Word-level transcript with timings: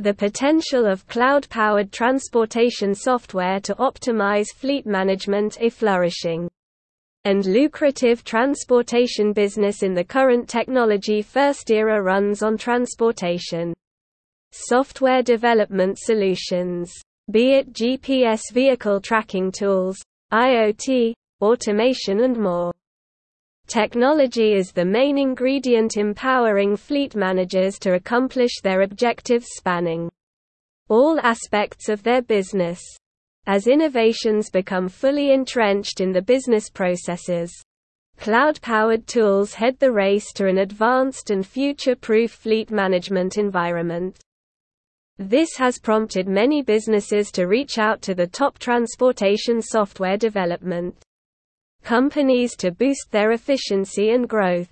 The 0.00 0.14
potential 0.14 0.86
of 0.86 1.04
cloud-powered 1.08 1.90
transportation 1.90 2.94
software 2.94 3.58
to 3.58 3.74
optimize 3.74 4.54
fleet 4.54 4.86
management 4.86 5.58
a 5.60 5.70
flourishing 5.70 6.48
and 7.24 7.44
lucrative 7.44 8.22
transportation 8.22 9.32
business 9.32 9.82
in 9.82 9.94
the 9.94 10.04
current 10.04 10.48
technology-first 10.48 11.72
era 11.72 12.00
runs 12.00 12.44
on 12.44 12.56
transportation 12.56 13.74
software 14.52 15.20
development 15.20 15.98
solutions, 15.98 16.94
be 17.32 17.54
it 17.54 17.72
GPS 17.72 18.42
vehicle 18.52 19.00
tracking 19.00 19.50
tools, 19.50 20.00
IoT, 20.32 21.12
automation 21.42 22.20
and 22.20 22.38
more. 22.38 22.72
Technology 23.68 24.54
is 24.54 24.72
the 24.72 24.84
main 24.86 25.18
ingredient 25.18 25.98
empowering 25.98 26.74
fleet 26.74 27.14
managers 27.14 27.78
to 27.80 27.92
accomplish 27.92 28.62
their 28.62 28.80
objectives 28.80 29.48
spanning 29.56 30.10
all 30.88 31.20
aspects 31.20 31.90
of 31.90 32.02
their 32.02 32.22
business. 32.22 32.80
As 33.46 33.66
innovations 33.66 34.48
become 34.48 34.88
fully 34.88 35.32
entrenched 35.32 36.00
in 36.00 36.12
the 36.12 36.22
business 36.22 36.70
processes, 36.70 37.52
cloud-powered 38.16 39.06
tools 39.06 39.52
head 39.52 39.78
the 39.80 39.92
race 39.92 40.32
to 40.32 40.46
an 40.46 40.56
advanced 40.56 41.28
and 41.28 41.46
future-proof 41.46 42.30
fleet 42.30 42.70
management 42.70 43.36
environment. 43.36 44.18
This 45.18 45.58
has 45.58 45.78
prompted 45.78 46.26
many 46.26 46.62
businesses 46.62 47.30
to 47.32 47.46
reach 47.46 47.76
out 47.76 48.00
to 48.00 48.14
the 48.14 48.28
top 48.28 48.58
transportation 48.58 49.60
software 49.60 50.16
development 50.16 50.96
companies 51.82 52.56
to 52.56 52.70
boost 52.70 53.10
their 53.10 53.32
efficiency 53.32 54.10
and 54.10 54.28
growth. 54.28 54.68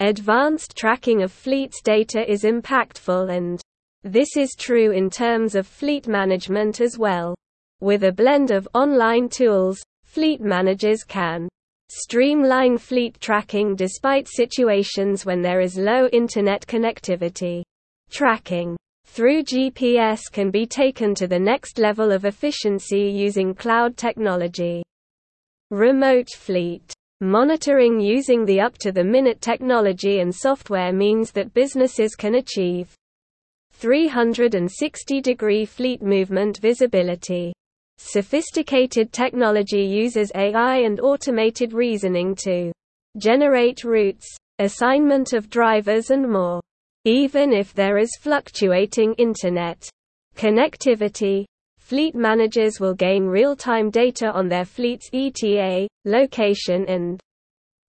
Advanced 0.00 0.76
tracking 0.76 1.22
of 1.22 1.30
fleet's 1.30 1.80
data 1.82 2.28
is 2.30 2.44
impactful 2.44 3.34
and 3.34 3.60
this 4.04 4.36
is 4.36 4.56
true 4.58 4.90
in 4.90 5.08
terms 5.10 5.54
of 5.54 5.66
fleet 5.66 6.08
management 6.08 6.80
as 6.80 6.98
well. 6.98 7.36
With 7.80 8.04
a 8.04 8.12
blend 8.12 8.50
of 8.50 8.68
online 8.74 9.28
tools, 9.28 9.80
fleet 10.04 10.40
managers 10.40 11.04
can 11.04 11.48
streamline 11.88 12.78
fleet 12.78 13.20
tracking 13.20 13.76
despite 13.76 14.26
situations 14.26 15.24
when 15.24 15.42
there 15.42 15.60
is 15.60 15.76
low 15.76 16.08
internet 16.08 16.66
connectivity. 16.66 17.62
Tracking 18.10 18.76
through 19.06 19.44
GPS 19.44 20.22
can 20.32 20.50
be 20.50 20.66
taken 20.66 21.14
to 21.14 21.26
the 21.26 21.38
next 21.38 21.78
level 21.78 22.10
of 22.10 22.24
efficiency 22.24 23.10
using 23.10 23.54
cloud 23.54 23.96
technology. 23.96 24.82
Remote 25.72 26.28
fleet 26.36 26.92
monitoring 27.22 27.98
using 27.98 28.44
the 28.44 28.60
up-to-the-minute 28.60 29.40
technology 29.40 30.20
and 30.20 30.34
software 30.34 30.92
means 30.92 31.32
that 31.32 31.54
businesses 31.54 32.14
can 32.14 32.34
achieve 32.34 32.94
360-degree 33.80 35.64
fleet 35.64 36.02
movement 36.02 36.58
visibility. 36.58 37.54
Sophisticated 37.96 39.14
technology 39.14 39.82
uses 39.82 40.30
AI 40.34 40.80
and 40.80 41.00
automated 41.00 41.72
reasoning 41.72 42.34
to 42.34 42.70
generate 43.16 43.82
routes, 43.82 44.26
assignment 44.58 45.32
of 45.32 45.48
drivers 45.48 46.10
and 46.10 46.30
more. 46.30 46.60
Even 47.06 47.54
if 47.54 47.72
there 47.72 47.96
is 47.96 48.18
fluctuating 48.20 49.14
internet 49.14 49.88
connectivity, 50.36 51.46
fleet 51.92 52.14
managers 52.14 52.80
will 52.80 52.94
gain 52.94 53.26
real-time 53.26 53.90
data 53.90 54.32
on 54.32 54.48
their 54.48 54.64
fleet's 54.64 55.10
ETA, 55.12 55.86
location 56.06 56.86
and 56.88 57.20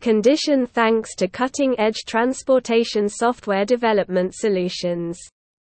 condition 0.00 0.66
thanks 0.66 1.14
to 1.14 1.28
cutting-edge 1.28 2.06
transportation 2.06 3.06
software 3.06 3.66
development 3.66 4.34
solutions. 4.34 5.20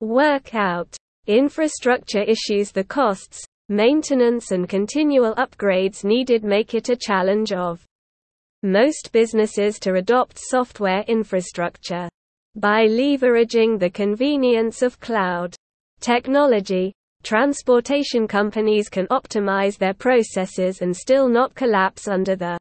Work 0.00 0.54
out 0.54 0.94
infrastructure 1.28 2.22
issues 2.22 2.72
the 2.72 2.84
costs, 2.84 3.42
maintenance 3.70 4.50
and 4.50 4.68
continual 4.68 5.34
upgrades 5.36 6.04
needed 6.04 6.44
make 6.44 6.74
it 6.74 6.90
a 6.90 6.96
challenge 7.00 7.52
of 7.52 7.82
most 8.62 9.12
businesses 9.12 9.78
to 9.78 9.94
adopt 9.94 10.38
software 10.38 11.04
infrastructure. 11.08 12.06
By 12.54 12.86
leveraging 12.86 13.78
the 13.78 13.88
convenience 13.88 14.82
of 14.82 15.00
cloud 15.00 15.56
technology, 16.00 16.92
Transportation 17.22 18.26
companies 18.26 18.88
can 18.88 19.06
optimize 19.08 19.76
their 19.76 19.94
processes 19.94 20.80
and 20.80 20.96
still 20.96 21.28
not 21.28 21.54
collapse 21.54 22.08
under 22.08 22.34
the 22.34 22.58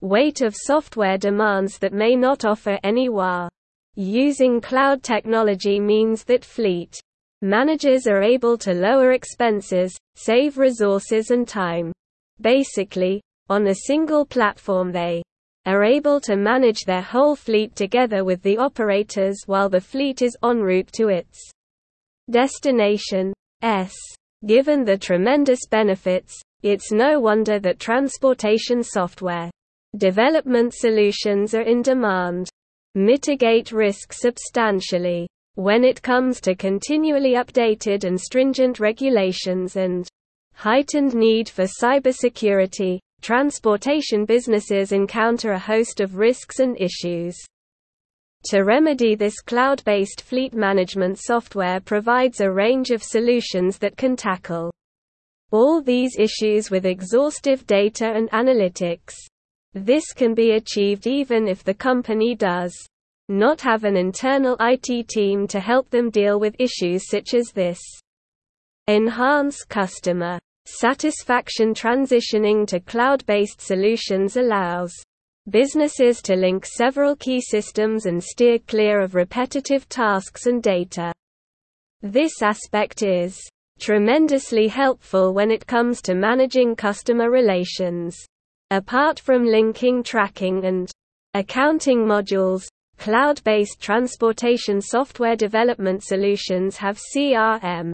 weight 0.00 0.40
of 0.40 0.54
software 0.56 1.16
demands 1.16 1.78
that 1.78 1.92
may 1.92 2.16
not 2.16 2.44
offer 2.44 2.78
any 2.82 3.08
WA. 3.08 3.48
Using 3.94 4.60
cloud 4.60 5.02
technology 5.02 5.80
means 5.80 6.24
that 6.24 6.44
fleet 6.44 7.00
managers 7.42 8.06
are 8.06 8.22
able 8.22 8.58
to 8.58 8.74
lower 8.74 9.12
expenses, 9.12 9.96
save 10.16 10.58
resources 10.58 11.30
and 11.30 11.46
time. 11.46 11.92
Basically, 12.40 13.22
on 13.48 13.68
a 13.68 13.74
single 13.86 14.26
platform 14.26 14.92
they 14.92 15.22
are 15.64 15.84
able 15.84 16.20
to 16.20 16.36
manage 16.36 16.82
their 16.84 17.02
whole 17.02 17.36
fleet 17.36 17.74
together 17.74 18.24
with 18.24 18.42
the 18.42 18.58
operators 18.58 19.42
while 19.46 19.68
the 19.68 19.80
fleet 19.80 20.22
is 20.22 20.36
en 20.44 20.60
route 20.60 20.92
to 20.92 21.08
its 21.08 21.50
destination. 22.28 23.32
S. 23.66 23.92
Given 24.46 24.84
the 24.84 24.96
tremendous 24.96 25.66
benefits, 25.68 26.40
it's 26.62 26.92
no 26.92 27.18
wonder 27.18 27.58
that 27.58 27.80
transportation 27.80 28.80
software 28.84 29.50
development 29.96 30.72
solutions 30.72 31.52
are 31.52 31.62
in 31.62 31.82
demand. 31.82 32.48
Mitigate 32.94 33.72
risk 33.72 34.12
substantially. 34.12 35.26
When 35.56 35.82
it 35.82 36.00
comes 36.00 36.40
to 36.42 36.54
continually 36.54 37.32
updated 37.32 38.04
and 38.04 38.20
stringent 38.20 38.78
regulations 38.78 39.74
and 39.74 40.06
heightened 40.54 41.14
need 41.14 41.48
for 41.48 41.64
cybersecurity, 41.64 43.00
transportation 43.20 44.24
businesses 44.24 44.92
encounter 44.92 45.50
a 45.50 45.58
host 45.58 46.00
of 46.00 46.14
risks 46.14 46.60
and 46.60 46.80
issues. 46.80 47.36
To 48.44 48.62
remedy 48.62 49.16
this 49.16 49.40
cloud-based 49.40 50.22
fleet 50.22 50.54
management 50.54 51.18
software 51.18 51.80
provides 51.80 52.40
a 52.40 52.50
range 52.50 52.90
of 52.90 53.02
solutions 53.02 53.78
that 53.78 53.96
can 53.96 54.14
tackle 54.14 54.70
all 55.50 55.80
these 55.82 56.16
issues 56.18 56.70
with 56.70 56.86
exhaustive 56.86 57.66
data 57.66 58.06
and 58.06 58.30
analytics. 58.30 59.14
This 59.74 60.12
can 60.12 60.34
be 60.34 60.52
achieved 60.52 61.06
even 61.06 61.48
if 61.48 61.64
the 61.64 61.74
company 61.74 62.34
does 62.34 62.74
not 63.28 63.60
have 63.60 63.84
an 63.84 63.96
internal 63.96 64.56
IT 64.60 65.08
team 65.08 65.46
to 65.48 65.58
help 65.58 65.90
them 65.90 66.10
deal 66.10 66.38
with 66.38 66.54
issues 66.58 67.08
such 67.08 67.34
as 67.34 67.50
this. 67.52 67.80
Enhance 68.88 69.64
customer 69.64 70.38
satisfaction 70.66 71.74
transitioning 71.74 72.66
to 72.66 72.80
cloud-based 72.80 73.60
solutions 73.60 74.36
allows 74.36 74.92
businesses 75.48 76.20
to 76.22 76.34
link 76.34 76.66
several 76.66 77.14
key 77.14 77.40
systems 77.40 78.06
and 78.06 78.22
steer 78.22 78.58
clear 78.58 79.00
of 79.00 79.14
repetitive 79.14 79.88
tasks 79.88 80.46
and 80.46 80.62
data. 80.62 81.12
This 82.02 82.42
aspect 82.42 83.02
is 83.02 83.38
tremendously 83.78 84.68
helpful 84.68 85.34
when 85.34 85.50
it 85.50 85.66
comes 85.66 86.02
to 86.02 86.14
managing 86.14 86.74
customer 86.74 87.30
relations. 87.30 88.16
Apart 88.70 89.20
from 89.20 89.44
linking 89.44 90.02
tracking 90.02 90.64
and 90.64 90.90
accounting 91.34 91.98
modules, 92.00 92.66
cloud-based 92.98 93.80
transportation 93.80 94.80
software 94.80 95.36
development 95.36 96.02
solutions 96.02 96.76
have 96.76 96.98
CRM 97.14 97.92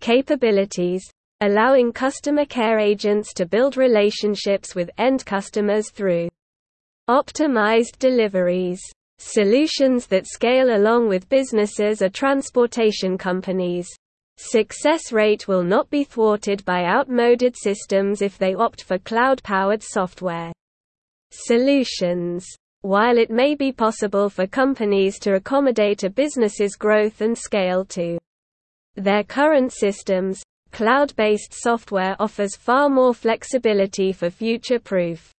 capabilities, 0.00 1.04
allowing 1.40 1.92
customer 1.92 2.44
care 2.44 2.78
agents 2.78 3.32
to 3.34 3.46
build 3.46 3.76
relationships 3.76 4.74
with 4.74 4.90
end 4.96 5.26
customers 5.26 5.90
through 5.90 6.28
Optimized 7.12 7.98
deliveries. 7.98 8.80
Solutions 9.18 10.06
that 10.06 10.26
scale 10.26 10.74
along 10.74 11.08
with 11.08 11.28
businesses 11.28 12.00
or 12.00 12.08
transportation 12.08 13.18
companies. 13.18 13.86
Success 14.38 15.12
rate 15.12 15.46
will 15.46 15.62
not 15.62 15.90
be 15.90 16.04
thwarted 16.04 16.64
by 16.64 16.84
outmoded 16.84 17.54
systems 17.54 18.22
if 18.22 18.38
they 18.38 18.54
opt 18.54 18.84
for 18.84 18.98
cloud-powered 18.98 19.82
software. 19.82 20.52
Solutions. 21.32 22.46
While 22.80 23.18
it 23.18 23.30
may 23.30 23.56
be 23.56 23.72
possible 23.72 24.30
for 24.30 24.46
companies 24.46 25.18
to 25.18 25.34
accommodate 25.34 26.04
a 26.04 26.08
business's 26.08 26.76
growth 26.76 27.20
and 27.20 27.36
scale 27.36 27.84
to 27.90 28.16
their 28.94 29.22
current 29.22 29.74
systems, 29.74 30.42
cloud-based 30.70 31.52
software 31.52 32.16
offers 32.18 32.56
far 32.56 32.88
more 32.88 33.12
flexibility 33.12 34.14
for 34.14 34.30
future-proof 34.30 35.30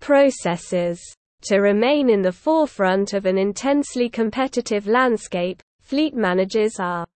processes. 0.00 1.00
To 1.44 1.58
remain 1.60 2.10
in 2.10 2.20
the 2.20 2.32
forefront 2.32 3.14
of 3.14 3.24
an 3.24 3.38
intensely 3.38 4.08
competitive 4.08 4.86
landscape, 4.86 5.62
fleet 5.80 6.14
managers 6.14 6.74
are 6.78 7.06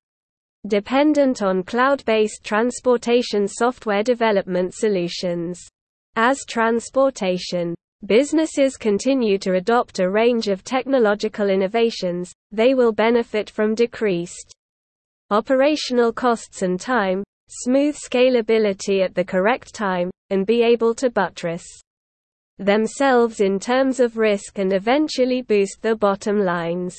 dependent 0.67 1.43
on 1.43 1.63
cloud-based 1.63 2.43
transportation 2.43 3.47
software 3.47 4.03
development 4.03 4.73
solutions. 4.75 5.61
As 6.17 6.45
transportation 6.49 7.75
businesses 8.07 8.77
continue 8.77 9.37
to 9.39 9.55
adopt 9.55 9.99
a 9.99 10.09
range 10.09 10.49
of 10.49 10.65
technological 10.65 11.51
innovations, 11.51 12.33
they 12.51 12.75
will 12.75 12.93
benefit 12.93 13.51
from 13.51 13.75
decreased 13.75 14.55
operational 15.31 16.13
costs 16.13 16.63
and 16.63 16.81
time, 16.81 17.23
smooth 17.49 17.97
scalability 17.97 19.05
at 19.05 19.15
the 19.15 19.25
correct 19.25 19.75
time, 19.75 20.11
and 20.31 20.47
be 20.47 20.63
able 20.63 20.95
to 20.95 21.11
buttress 21.11 21.65
themselves 22.59 23.41
in 23.41 23.59
terms 23.59 24.01
of 24.01 24.17
risk 24.17 24.59
and 24.59 24.73
eventually 24.73 25.43
boost 25.43 25.83
the 25.83 25.97
bottom 25.97 26.41
lines. 26.41 26.97